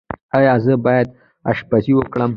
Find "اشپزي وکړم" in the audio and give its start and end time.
1.51-2.29